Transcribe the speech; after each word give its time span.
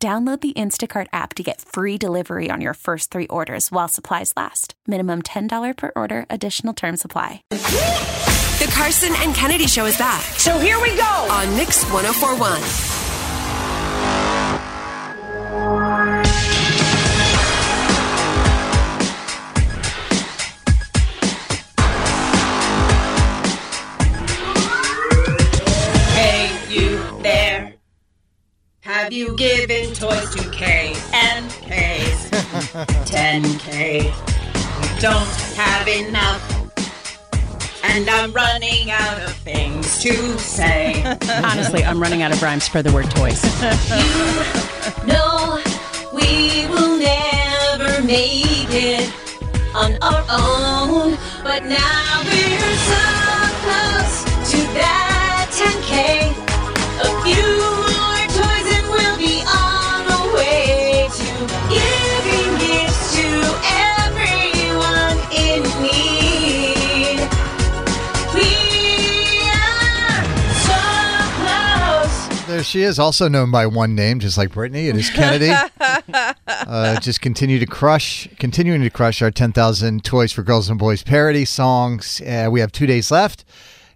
Download 0.00 0.40
the 0.40 0.52
Instacart 0.52 1.08
app 1.12 1.34
to 1.34 1.42
get 1.42 1.60
free 1.60 1.98
delivery 1.98 2.50
on 2.52 2.60
your 2.60 2.74
first 2.74 3.10
three 3.10 3.26
orders 3.26 3.72
while 3.72 3.88
supplies 3.88 4.32
last. 4.36 4.74
Minimum 4.86 5.22
$10 5.22 5.76
per 5.76 5.90
order, 5.96 6.24
additional 6.30 6.72
term 6.72 6.96
supply. 6.96 7.42
The 7.50 8.70
Carson 8.72 9.12
and 9.16 9.34
Kennedy 9.34 9.66
Show 9.66 9.86
is 9.86 9.98
back 9.98 10.22
So 10.38 10.56
here 10.60 10.80
we 10.80 10.96
go. 10.96 11.02
on 11.02 11.56
Mix 11.56 11.82
1041. 11.90 12.62
Hey, 26.14 26.50
you 26.68 26.98
there. 27.22 27.74
Have 28.80 29.12
you 29.12 29.36
given 29.36 29.92
toys 29.92 30.34
to 30.34 30.50
K 30.50 30.94
and 31.12 31.50
K's? 31.50 32.30
10K. 33.10 34.04
We 34.04 35.00
don't 35.00 35.36
have 35.56 35.88
enough. 35.88 36.54
And 37.84 38.08
I'm 38.08 38.32
running 38.32 38.90
out 38.90 39.20
of 39.22 39.32
things 39.32 39.98
to 40.02 40.38
say. 40.38 41.02
Honestly, 41.44 41.84
I'm 41.84 42.00
running 42.00 42.22
out 42.22 42.32
of 42.32 42.40
rhymes 42.42 42.68
for 42.68 42.82
the 42.82 42.92
word 42.92 43.10
toys. 43.10 43.42
No, 45.06 45.62
we 46.12 46.66
will 46.68 46.98
never 46.98 48.02
make 48.02 48.68
it 48.70 49.10
on 49.74 49.96
our 50.02 50.24
own. 50.30 51.16
But 51.42 51.64
now 51.64 52.22
we're 52.24 52.76
so 52.88 53.04
close 53.62 54.17
There 72.58 72.64
she 72.64 72.82
is, 72.82 72.98
also 72.98 73.28
known 73.28 73.52
by 73.52 73.68
one 73.68 73.94
name, 73.94 74.18
just 74.18 74.36
like 74.36 74.50
Brittany. 74.50 74.88
It 74.88 74.96
is 74.96 75.10
Kennedy. 75.10 75.52
uh, 76.48 76.98
just 76.98 77.20
continue 77.20 77.60
to 77.60 77.66
crush, 77.66 78.28
continuing 78.40 78.82
to 78.82 78.90
crush 78.90 79.22
our 79.22 79.30
10,000 79.30 80.02
Toys 80.02 80.32
for 80.32 80.42
Girls 80.42 80.68
and 80.68 80.76
Boys 80.76 81.04
parody 81.04 81.44
songs. 81.44 82.20
Uh, 82.20 82.48
we 82.50 82.58
have 82.58 82.72
two 82.72 82.84
days 82.84 83.12
left, 83.12 83.44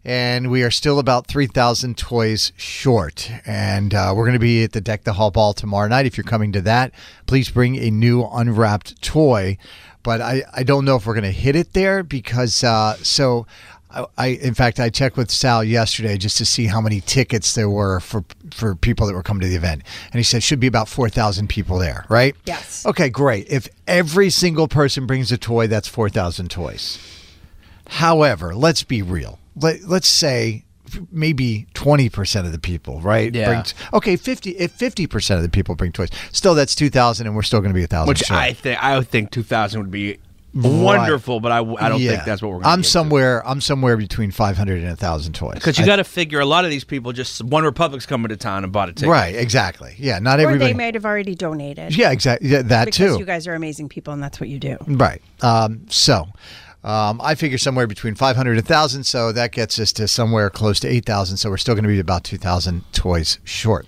and 0.05 0.49
we 0.49 0.63
are 0.63 0.71
still 0.71 1.01
about 1.01 1.27
3,000 1.27 1.99
toys 1.99 2.53
short. 2.57 3.29
And 3.45 3.93
uh, 3.95 4.13
we're 4.15 4.27
going 4.27 4.35
to 4.35 4.39
be 4.39 4.63
at 4.63 4.71
the 4.71 4.81
Deck 4.81 5.03
the 5.03 5.15
Hall 5.15 5.33
Ball 5.33 5.55
tomorrow 5.55 5.89
night. 5.89 6.07
If 6.07 6.17
you're 6.17 6.23
coming 6.23 6.53
to 6.53 6.61
that, 6.61 6.93
please 7.27 7.51
bring 7.51 7.75
a 7.75 7.91
new 7.91 8.25
unwrapped 8.25 9.03
toy. 9.03 9.59
But 10.05 10.21
I, 10.21 10.45
I 10.55 10.63
don't 10.63 10.85
know 10.85 10.95
if 10.95 11.05
we're 11.05 11.15
going 11.15 11.25
to 11.25 11.33
hit 11.33 11.57
it 11.57 11.73
there 11.73 12.05
because, 12.05 12.63
uh, 12.63 12.95
so. 12.99 13.45
I, 13.93 14.07
I 14.19 14.27
in 14.29 14.55
fact 14.55 14.81
I 14.81 14.91
checked 14.91 15.17
with 15.17 15.31
Sal 15.31 15.63
yesterday 15.63 16.17
just 16.17 16.39
to 16.39 16.45
see 16.45 16.67
how 16.67 16.81
many 16.81 17.01
tickets 17.01 17.55
there 17.55 17.71
were 17.71 18.01
for 18.01 18.25
for 18.53 18.75
people 18.75 19.07
that 19.07 19.15
were 19.15 19.23
coming 19.23 19.43
to 19.43 19.49
the 19.49 19.57
event, 19.57 19.83
and 20.13 20.19
he 20.19 20.23
said 20.23 20.39
it 20.39 20.43
should 20.43 20.61
be 20.61 20.67
about 20.67 20.89
four 20.89 21.09
thousand 21.09 21.49
people 21.49 21.79
there, 21.79 22.05
right? 22.09 22.35
Yes. 22.45 22.85
Okay, 22.87 23.09
great. 23.09 23.47
If 23.49 23.69
every 23.87 24.31
single 24.31 24.69
person 24.69 25.07
brings 25.07 25.33
a 25.33 25.39
toy, 25.39 25.67
that's 25.67 25.89
four 25.89 26.09
thousand 26.09 26.51
toys. 26.51 26.99
However, 27.89 28.55
let's 28.55 28.83
be 28.83 29.03
real. 29.03 29.39
Let 29.57 29.83
let's 29.85 30.09
say 30.09 30.65
maybe 31.11 31.67
20% 31.75 32.45
of 32.45 32.53
the 32.53 32.59
people, 32.59 33.01
right? 33.01 33.35
Yeah. 33.35 33.49
Brings, 33.49 33.75
okay, 33.95 34.17
50 34.17 34.51
if 34.51 34.77
50% 34.77 35.37
of 35.37 35.43
the 35.43 35.49
people 35.49 35.75
bring 35.75 35.93
toys. 35.93 36.11
Still 36.33 36.55
that's 36.55 36.75
2000 36.75 37.27
and 37.27 37.35
we're 37.35 37.43
still 37.43 37.61
going 37.61 37.71
to 37.71 37.75
be 37.75 37.81
a 37.81 37.85
1000 37.85 38.09
Which 38.09 38.19
short. 38.19 38.39
I 38.39 38.53
think 38.53 38.83
I 38.83 38.99
would 38.99 39.09
think 39.09 39.31
2000 39.31 39.81
would 39.81 39.91
be 39.91 40.19
wonderful, 40.55 41.41
but 41.41 41.53
I, 41.53 41.59
I 41.59 41.89
don't 41.89 42.01
Yeah. 42.01 42.13
think 42.13 42.25
that's 42.25 42.43
what 42.43 42.49
we're. 42.51 42.55
going 42.61 42.67
I'm 42.67 42.83
somewhere 42.83 43.47
I'm 43.47 43.61
somewhere 43.61 43.97
between 43.97 44.31
500 44.31 44.79
and 44.79 44.89
1000 44.89 45.33
toys. 45.33 45.55
because 45.55 45.79
you 45.79 45.87
got 45.87 45.97
to 45.97 46.05
figure 46.05 46.41
a 46.41 46.47
lot 46.47 46.65
of 46.65 46.71
these 46.71 46.85
people 46.85 47.13
just 47.13 47.45
OneRepublic's 47.47 48.07
coming 48.07 48.29
to 48.29 48.37
town 48.37 48.65
and 48.65 48.73
bought 48.73 48.89
a 48.89 48.93
ticket. 48.93 49.09
Right, 49.11 49.35
exactly. 49.35 49.95
Yeah, 49.99 50.19
not 50.19 50.39
Or 50.39 50.43
everybody. 50.45 50.73
they 50.73 50.77
might 50.77 50.95
have 50.95 51.05
already 51.07 51.35
donated. 51.35 51.97
yeah, 51.97 52.11
exactly. 52.11 52.49
Yeah, 52.49 52.63
that 52.63 52.87
because 52.87 53.15
too. 53.15 53.19
you 53.19 53.25
guys 53.25 53.47
are 53.47 53.55
amazing 53.55 53.89
people, 53.89 54.13
and 54.13 54.23
that's 54.23 54.41
what 54.41 54.49
you 54.49 54.59
do. 54.59 54.77
right. 54.87 55.23
Um, 55.41 55.83
so, 55.89 56.27
um, 56.85 57.21
I 57.23 57.35
figure 57.37 57.59
somewhere 57.59 57.87
between 57.87 58.15
500 58.15 58.51
and 58.51 58.59
1,000. 58.59 59.05
So 59.05 59.31
that 59.33 59.53
gets 59.53 59.79
us 59.79 59.93
to 59.95 60.09
somewhere 60.09 60.51
close 60.51 60.81
to 60.81 60.89
8,000. 60.89 61.37
So 61.37 61.49
we're 61.49 61.57
still 61.57 61.75
going 61.75 61.85
to 61.85 61.89
be 61.89 62.01
about 62.01 62.25
2,000 62.25 62.85
toys 62.93 63.39
short. 63.45 63.87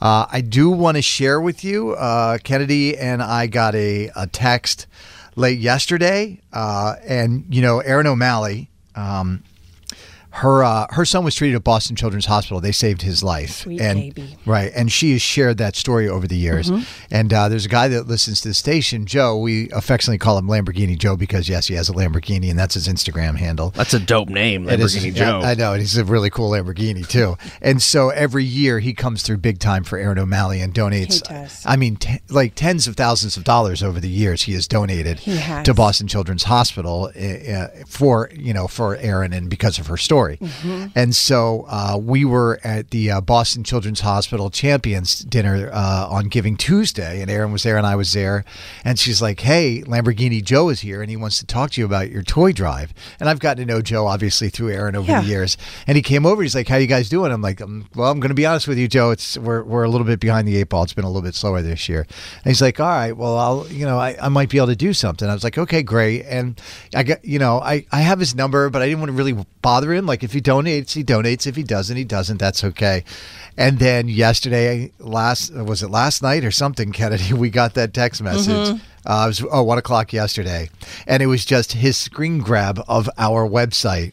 Uh, 0.00 0.26
I 0.30 0.42
do 0.42 0.70
want 0.70 0.96
to 0.96 1.02
share 1.02 1.40
with 1.40 1.64
you, 1.64 1.92
uh, 1.92 2.38
Kennedy 2.44 2.96
and 2.96 3.22
I 3.22 3.46
got 3.48 3.74
a, 3.74 4.10
a 4.14 4.26
text 4.28 4.86
late 5.38 5.58
yesterday, 5.60 6.40
uh, 6.52 6.96
and 7.06 7.44
you 7.48 7.62
know, 7.62 7.78
Aaron 7.80 8.06
O'Malley. 8.06 8.68
Um, 8.94 9.44
her 10.30 10.62
uh, 10.62 10.86
her 10.90 11.04
son 11.04 11.24
was 11.24 11.34
treated 11.34 11.56
at 11.56 11.64
Boston 11.64 11.96
Children's 11.96 12.26
Hospital. 12.26 12.60
They 12.60 12.72
saved 12.72 13.02
his 13.02 13.22
life. 13.22 13.50
Sweet 13.50 13.80
and, 13.80 13.98
baby. 14.14 14.36
Right, 14.44 14.70
and 14.74 14.92
she 14.92 15.12
has 15.12 15.22
shared 15.22 15.58
that 15.58 15.74
story 15.74 16.08
over 16.08 16.26
the 16.26 16.36
years. 16.36 16.70
Mm-hmm. 16.70 16.82
And 17.10 17.32
uh, 17.32 17.48
there's 17.48 17.64
a 17.66 17.68
guy 17.70 17.88
that 17.88 18.06
listens 18.06 18.40
to 18.42 18.48
the 18.48 18.54
station, 18.54 19.06
Joe. 19.06 19.38
We 19.38 19.70
affectionately 19.70 20.18
call 20.18 20.38
him 20.38 20.46
Lamborghini 20.46 20.98
Joe 20.98 21.16
because 21.16 21.48
yes, 21.48 21.66
he 21.66 21.74
has 21.74 21.88
a 21.88 21.92
Lamborghini, 21.92 22.50
and 22.50 22.58
that's 22.58 22.74
his 22.74 22.88
Instagram 22.88 23.36
handle. 23.36 23.70
That's 23.70 23.94
a 23.94 24.00
dope 24.00 24.28
name, 24.28 24.66
Lamborghini 24.66 25.06
yeah, 25.16 25.24
Joe. 25.24 25.40
I 25.40 25.54
know, 25.54 25.72
and 25.72 25.80
he's 25.80 25.96
a 25.96 26.04
really 26.04 26.30
cool 26.30 26.50
Lamborghini 26.50 27.08
too. 27.08 27.36
and 27.60 27.80
so 27.82 28.10
every 28.10 28.44
year 28.44 28.80
he 28.80 28.92
comes 28.94 29.22
through 29.22 29.38
big 29.38 29.58
time 29.58 29.82
for 29.84 29.98
Aaron 29.98 30.18
O'Malley 30.18 30.60
and 30.60 30.74
donates. 30.74 31.22
I 31.64 31.76
mean, 31.76 31.96
t- 31.96 32.20
like 32.28 32.54
tens 32.54 32.86
of 32.86 32.96
thousands 32.96 33.36
of 33.36 33.44
dollars 33.44 33.82
over 33.82 33.98
the 33.98 34.08
years 34.10 34.42
he 34.42 34.52
has 34.52 34.68
donated 34.68 35.20
He 35.20 35.36
has. 35.36 35.64
to 35.64 35.74
Boston 35.74 36.06
Children's 36.06 36.44
Hospital 36.44 37.10
uh, 37.18 37.66
for 37.86 38.30
you 38.34 38.52
know 38.52 38.68
for 38.68 38.96
Aaron 38.96 39.32
and 39.32 39.48
because 39.48 39.78
of 39.78 39.86
her 39.86 39.96
story. 39.96 40.17
Mm-hmm. 40.26 40.86
And 40.94 41.14
so 41.14 41.64
uh, 41.68 41.98
we 42.00 42.24
were 42.24 42.58
at 42.64 42.90
the 42.90 43.10
uh, 43.10 43.20
Boston 43.20 43.62
Children's 43.64 44.00
Hospital 44.00 44.50
Champions 44.50 45.20
dinner 45.20 45.70
uh, 45.72 46.06
on 46.10 46.28
Giving 46.28 46.56
Tuesday, 46.56 47.20
and 47.22 47.30
Aaron 47.30 47.52
was 47.52 47.62
there 47.62 47.76
and 47.78 47.86
I 47.86 47.96
was 47.96 48.12
there, 48.12 48.44
and 48.84 48.98
she's 48.98 49.22
like, 49.22 49.40
"Hey, 49.40 49.82
Lamborghini 49.86 50.42
Joe 50.42 50.68
is 50.68 50.80
here, 50.80 51.00
and 51.02 51.10
he 51.10 51.16
wants 51.16 51.38
to 51.38 51.46
talk 51.46 51.70
to 51.72 51.80
you 51.80 51.84
about 51.86 52.10
your 52.10 52.22
toy 52.22 52.52
drive." 52.52 52.92
And 53.20 53.28
I've 53.28 53.38
gotten 53.40 53.66
to 53.66 53.72
know 53.72 53.80
Joe 53.82 54.06
obviously 54.06 54.48
through 54.48 54.70
Aaron 54.72 54.96
over 54.96 55.10
Yeah. 55.10 55.20
the 55.22 55.28
years, 55.28 55.56
and 55.86 55.96
he 55.96 56.02
came 56.02 56.26
over. 56.26 56.42
He's 56.42 56.54
like, 56.54 56.68
"How 56.68 56.76
you 56.76 56.86
guys 56.86 57.08
doing?" 57.08 57.32
I'm 57.32 57.42
like, 57.42 57.60
um, 57.60 57.86
"Well, 57.94 58.10
I'm 58.10 58.20
going 58.20 58.30
to 58.30 58.34
be 58.34 58.46
honest 58.46 58.68
with 58.68 58.78
you, 58.78 58.88
Joe. 58.88 59.10
It's 59.10 59.36
we're 59.38 59.62
we're 59.62 59.84
a 59.84 59.88
little 59.90 60.06
bit 60.06 60.20
behind 60.20 60.46
the 60.48 60.56
eight 60.56 60.68
ball. 60.68 60.82
It's 60.82 60.92
been 60.94 61.04
a 61.04 61.08
little 61.08 61.22
bit 61.22 61.34
slower 61.34 61.62
this 61.62 61.88
year." 61.88 62.00
And 62.00 62.44
he's 62.50 62.60
like, 62.62 62.80
"All 62.80 62.86
right, 62.88 63.12
well, 63.16 63.36
I'll 63.38 63.66
you 63.68 63.86
know 63.86 63.98
I, 63.98 64.16
I 64.20 64.28
might 64.28 64.48
be 64.48 64.58
able 64.58 64.68
to 64.68 64.76
do 64.76 64.92
something." 64.92 65.28
I 65.28 65.34
was 65.34 65.44
like, 65.44 65.58
"Okay, 65.58 65.82
great." 65.82 66.24
And 66.26 66.60
I 66.94 67.02
got 67.02 67.24
you 67.24 67.38
know 67.38 67.60
I 67.60 67.84
I 67.92 68.00
have 68.00 68.18
his 68.20 68.34
number, 68.34 68.70
but 68.70 68.82
I 68.82 68.86
didn't 68.86 69.00
want 69.00 69.10
to 69.10 69.16
really 69.16 69.44
bother 69.62 69.92
him. 69.92 70.06
Like 70.08 70.24
if 70.24 70.32
he 70.32 70.40
donates, 70.40 70.92
he 70.92 71.04
donates. 71.04 71.46
If 71.46 71.54
he 71.56 71.62
doesn't, 71.62 71.96
he 71.96 72.04
doesn't. 72.04 72.38
That's 72.38 72.64
okay. 72.64 73.04
And 73.56 73.78
then 73.78 74.08
yesterday, 74.08 74.90
last 74.98 75.52
was 75.54 75.82
it 75.82 75.90
last 75.90 76.22
night 76.22 76.44
or 76.44 76.50
something, 76.50 76.92
Kennedy? 76.98 77.32
We 77.34 77.50
got 77.50 77.74
that 77.74 77.92
text 77.94 78.22
message. 78.22 78.80
Uh, 79.06 79.22
it 79.24 79.28
was 79.28 79.44
oh 79.50 79.62
one 79.62 79.78
o'clock 79.78 80.12
yesterday, 80.12 80.70
and 81.06 81.22
it 81.22 81.26
was 81.26 81.44
just 81.44 81.72
his 81.72 81.96
screen 81.96 82.38
grab 82.38 82.80
of 82.88 83.08
our 83.16 83.48
website, 83.48 84.12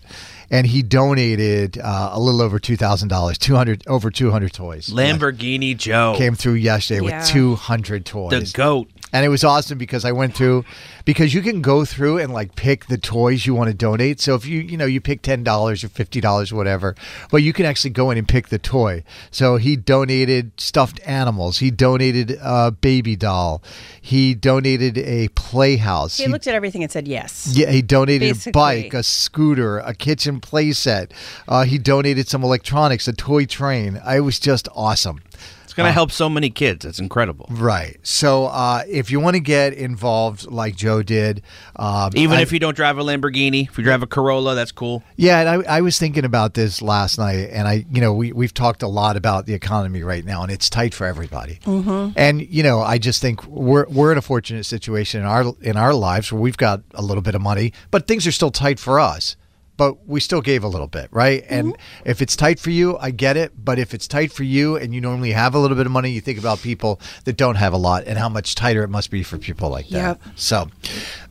and 0.50 0.68
he 0.68 0.82
donated 0.82 1.78
uh, 1.78 2.12
a 2.14 2.20
little 2.20 2.42
over 2.42 2.60
two 2.60 2.78
thousand 2.78 3.10
dollars, 3.10 3.38
two 3.38 3.56
hundred 3.56 3.84
over 3.88 4.10
two 4.10 4.32
hundred 4.32 4.54
toys. 4.54 4.88
Lamborghini 4.90 5.76
Joe, 5.76 6.14
came 6.18 6.36
through 6.36 6.54
yesterday 6.54 7.06
Yeah. 7.06 7.20
with 7.20 7.28
two 7.28 7.56
hundred 7.56 8.06
toys. 8.06 8.52
the 8.54 8.58
goat. 8.58 8.90
And 9.14 9.26
it 9.26 9.30
was 9.30 9.44
awesome 9.44 9.78
because 9.78 10.04
I 10.04 10.12
went 10.12 10.36
through 10.36 10.66
because 11.06 11.34
you 11.34 11.42
can 11.42 11.62
go 11.62 11.86
through 11.86 12.18
and 12.18 12.34
like 12.34 12.56
pick 12.56 12.88
the 12.88 12.98
toys 12.98 13.46
you 13.46 13.54
want 13.54 13.70
to 13.70 13.74
donate. 13.74 14.20
So 14.20 14.36
if 14.36 14.46
you 14.46 14.60
you 14.60 14.76
know 14.76 14.86
you 14.86 15.00
pick 15.00 15.22
ten 15.22 15.44
dollars 15.44 15.84
or 15.84 15.90
fifty 15.90 16.20
dollars 16.20 16.52
whatever, 16.52 16.96
but 17.32 17.38
you 17.38 17.54
can 17.54 17.66
actually 17.66 17.92
go 17.92 18.12
in 18.12 18.18
and 18.18 18.28
pick 18.28 18.50
the 18.50 18.60
toy. 18.60 19.04
So 19.32 19.58
he 19.58 19.76
donated 19.76 20.52
stuffed 20.60 21.00
animals. 21.06 21.60
He 21.60 21.72
donated 21.72 22.38
a 22.42 22.72
baby 22.72 23.16
doll. 23.16 23.62
He 24.02 24.34
donated 24.34 24.98
a 24.98 25.30
playhouse. 25.30 26.18
He 26.18 26.28
looked 26.28 26.48
at 26.48 26.56
everything 26.56 26.84
and 26.84 26.92
said 26.92 27.08
yes. 27.08 27.48
Yeah, 27.54 27.72
he 27.72 27.82
donated 27.82 28.30
Basically. 28.30 28.50
a 28.50 28.52
bike, 28.52 28.94
a 28.94 29.04
scooter, 29.04 29.80
a 29.80 29.94
kitchen 29.94 30.42
playset. 30.42 31.12
Uh, 31.48 31.64
he 31.64 31.78
donated 31.78 32.28
some 32.28 32.44
electronics, 32.44 33.08
a 33.08 33.14
toy 33.14 33.46
train. 33.46 34.02
I 34.04 34.20
was 34.20 34.40
just 34.40 34.68
awesome. 34.76 35.22
It's 35.64 35.74
going 35.74 35.88
to 35.90 35.94
help 35.94 36.12
so 36.12 36.30
many 36.30 36.50
kids. 36.50 36.86
It's 36.86 37.00
incredible. 37.00 37.48
Right. 37.50 37.98
So 38.02 38.46
uh, 38.46 38.84
if 38.96 39.12
you 39.12 39.20
want 39.20 39.36
to 39.36 39.40
get 39.40 39.74
involved 39.74 40.50
like 40.50 40.76
Joe 40.76 41.04
did, 41.04 41.42
um, 41.76 42.12
Even 42.16 42.38
I- 42.38 42.42
if 42.42 42.52
you 42.52 42.60
don't 42.60 42.76
drive 42.76 42.98
a 42.98 43.04
Lamborghini, 43.04 43.68
if 43.70 43.78
you 43.78 43.84
drive 43.84 44.02
a 44.02 44.08
Corolla, 44.08 44.56
that's 44.56 44.72
cool. 44.72 45.04
Yeah, 45.18 45.40
and 45.40 45.50
I, 45.68 45.78
I 45.78 45.82
was 45.82 46.00
thinking 46.00 46.26
about 46.26 46.54
this 46.54 46.82
last 46.82 47.18
night, 47.18 47.50
and 47.52 47.68
I, 47.68 47.86
you 47.92 48.02
know, 48.02 48.14
we 48.14 48.32
we've 48.32 48.54
talked 48.54 48.82
a 48.84 48.88
lot 48.88 49.18
about 49.18 49.46
the 49.46 49.54
economy 49.54 50.02
right 50.04 50.24
now, 50.24 50.44
and 50.44 50.52
it's 50.52 50.70
tight 50.70 50.94
for 50.94 51.06
everybody. 51.06 51.60
Mm-hmm. 51.66 52.14
And 52.16 52.42
you 52.48 52.64
know, 52.64 52.82
I 52.82 52.98
just 52.98 53.22
think 53.22 53.46
we're 53.46 53.86
we're 53.90 54.12
in 54.12 54.18
a 54.18 54.22
fortunate 54.22 54.66
situation 54.66 55.22
in 55.22 55.28
our 55.28 55.54
in 55.62 55.78
our 55.78 55.94
lives 55.94 56.32
where 56.32 56.42
we've 56.42 56.58
got 56.58 56.82
a 56.94 57.02
little 57.02 57.22
bit 57.24 57.36
of 57.36 57.42
money, 57.42 57.74
but 57.92 58.08
things 58.08 58.26
are 58.26 58.32
still 58.32 58.52
tight 58.52 58.80
for 58.80 59.00
us. 59.00 59.36
But 59.78 60.08
we 60.08 60.20
still 60.22 60.42
gave 60.42 60.64
a 60.64 60.68
little 60.70 60.88
bit, 60.88 61.10
right? 61.12 61.44
And 61.50 61.76
if 62.06 62.22
it's 62.22 62.36
tight 62.38 62.60
for 62.60 62.70
you, 62.70 62.98
I 62.98 63.12
get 63.12 63.36
it. 63.36 63.52
But 63.64 63.78
if 63.78 63.94
it's 63.94 64.08
tight 64.08 64.32
for 64.32 64.44
you 64.44 64.78
and 64.78 64.94
you 64.94 65.02
normally 65.02 65.32
have 65.34 65.54
a 65.54 65.60
little 65.60 65.76
bit 65.76 65.86
of 65.86 65.92
money, 65.92 66.12
you 66.12 66.22
think 66.22 66.40
about 66.40 66.60
people 66.62 67.00
that 67.26 67.36
don't 67.36 67.56
have 67.56 67.74
a 67.74 67.78
lot 67.78 68.06
and 68.06 68.18
how 68.18 68.30
much 68.30 68.56
tighter 68.56 68.84
it 68.84 68.90
must 68.90 69.12
be 69.12 69.22
for 69.22 69.38
people 69.38 69.70
like 69.70 69.90
that. 69.90 70.20
Yep. 70.26 70.34
So, 70.36 70.68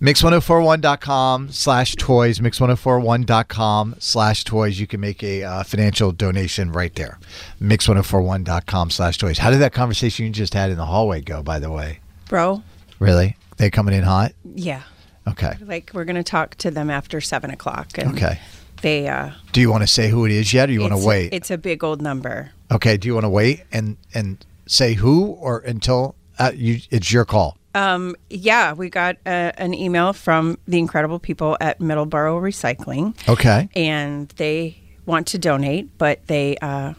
mix1041.com 0.00 1.50
slash 1.52 1.96
toys, 1.96 2.38
mix1041.com 2.40 3.94
slash 3.98 4.44
toys. 4.44 4.78
You 4.78 4.86
can 4.86 5.00
make 5.00 5.22
a 5.22 5.42
uh, 5.42 5.62
financial 5.62 6.12
donation 6.12 6.70
right 6.72 6.94
there. 6.94 7.18
Mix1041.com 7.60 8.90
slash 8.90 9.18
toys. 9.18 9.38
How 9.38 9.50
did 9.50 9.60
that 9.60 9.72
conversation 9.72 10.26
you 10.26 10.32
just 10.32 10.54
had 10.54 10.70
in 10.70 10.76
the 10.76 10.86
hallway 10.86 11.20
go, 11.20 11.42
by 11.42 11.58
the 11.58 11.70
way? 11.70 12.00
Bro, 12.28 12.62
Really? 12.98 13.36
They 13.56 13.70
coming 13.70 13.94
in 13.94 14.02
hot? 14.04 14.32
yeah. 14.54 14.82
Okay. 15.26 15.54
Like 15.64 15.90
we're 15.94 16.04
gonna 16.04 16.22
talk 16.24 16.54
to 16.56 16.70
them 16.70 16.90
after 16.90 17.20
seven 17.20 17.50
o'clock. 17.50 17.96
And 17.98 18.12
Okay. 18.12 18.38
They 18.82 19.08
uh 19.08 19.30
Do 19.52 19.60
you 19.60 19.70
want 19.70 19.82
to 19.82 19.86
say 19.86 20.08
who 20.10 20.24
it 20.26 20.32
is 20.32 20.52
yet 20.52 20.68
or 20.68 20.72
you 20.72 20.80
want 20.80 20.92
to 20.92 21.06
wait? 21.06 21.32
It's 21.32 21.50
a 21.50 21.56
big 21.58 21.82
old 21.82 22.02
number. 22.02 22.50
okay. 22.70 22.96
Do 22.96 23.08
you 23.08 23.14
want 23.14 23.24
to 23.24 23.30
wait 23.30 23.62
and, 23.72 23.96
and 24.12 24.44
say 24.66 24.94
who 24.94 25.26
or 25.40 25.60
until 25.60 26.14
uh, 26.38 26.52
you, 26.54 26.80
it's 26.90 27.10
your 27.12 27.24
call? 27.24 27.56
Um, 27.74 28.14
yeah, 28.30 28.72
we 28.72 28.88
got 28.90 29.16
uh, 29.26 29.52
an 29.56 29.74
email 29.74 30.12
from 30.12 30.58
the 30.68 30.78
incredible 30.78 31.18
people 31.18 31.56
at 31.60 31.80
Middleborough 31.80 32.40
Recycling, 32.40 33.14
Okay. 33.28 33.68
and 33.74 34.28
they 34.36 34.76
want 35.06 35.26
to 35.28 35.38
donate, 35.38 35.96
but 35.98 36.24
they. 36.28 36.56
Uh, 36.58 36.94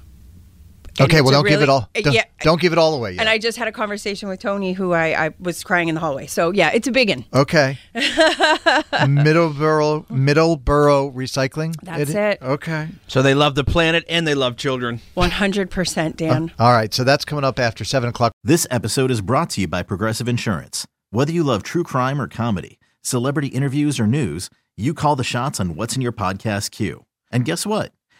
Okay. 1.00 1.22
Well, 1.22 1.32
don't 1.32 1.48
give 1.48 1.62
it 1.62 1.70
all. 1.70 1.90
Uh, 1.96 2.02
don't, 2.02 2.14
yeah, 2.14 2.24
don't 2.42 2.62
give 2.62 2.72
it 2.72 2.78
all 2.78 2.94
away 2.94 3.12
yet. 3.12 3.22
And 3.22 3.30
I 3.30 3.38
just 3.38 3.58
had 3.58 3.68
a 3.68 3.72
conversation 3.72 4.30
with 4.30 4.40
Tony, 4.40 4.74
who 4.74 4.94
I, 4.94 5.28
I 5.28 5.34
was 5.40 5.64
crying 5.64 5.90
in 5.90 5.96
the 5.96 6.02
hallway. 6.02 6.28
So 6.28 6.52
yeah, 6.52 6.72
it's 6.74 6.88
a 6.88 6.92
big 6.92 7.10
one. 7.10 7.26
Okay. 7.34 7.78
Middleborough 7.96 10.08
Middleborough 10.08 11.14
Recycling. 11.14 11.76
That's 11.82 12.12
it. 12.12 12.42
Okay. 12.42 12.88
So 13.08 13.22
they 13.22 13.34
love 13.34 13.56
the 13.56 13.64
planet 13.64 14.06
and 14.10 14.28
they 14.28 14.36
love 14.36 14.58
children. 14.58 15.02
One 15.14 15.32
hundred 15.32 15.70
percent, 15.70 16.22
uh, 16.22 16.28
Dan. 16.28 16.52
All 16.60 16.74
right. 16.74 16.94
So 16.94 17.04
that's 17.04 17.26
coming 17.26 17.44
up 17.44 17.60
after 17.60 17.84
seven 17.84 18.10
o'clock. 18.10 18.32
This 18.44 18.68
episode 18.72 19.12
is 19.12 19.22
brought 19.22 19.50
to 19.52 19.62
you 19.62 19.68
by 19.68 19.84
Progressive 19.84 20.28
Insurance. 20.28 20.88
Whether 21.12 21.32
you 21.32 21.44
love 21.44 21.64
true 21.64 21.84
crime 21.84 22.22
or 22.22 22.28
comedy, 22.28 22.80
celebrity 23.02 23.48
interviews 23.50 24.00
or 24.00 24.08
news, 24.08 24.50
you 24.76 24.94
call 24.94 25.16
the 25.16 25.24
shots 25.24 25.60
on 25.60 25.76
what's 25.76 25.96
in 25.96 26.02
your 26.02 26.12
podcast 26.12 26.72
queue. 26.72 27.06
And 27.32 27.46
guess 27.46 27.66
what? 27.66 27.92